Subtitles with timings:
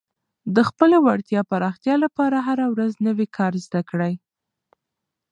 [0.55, 4.09] د خپلې وړتیا پراختیا لپاره هره ورځ نوی کار زده کړه.